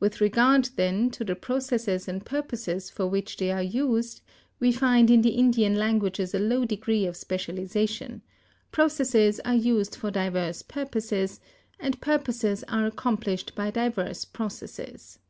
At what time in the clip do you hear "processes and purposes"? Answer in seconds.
1.36-2.90